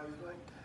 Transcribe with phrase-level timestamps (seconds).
[0.00, 0.59] Stuff like.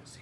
[0.00, 0.21] Así.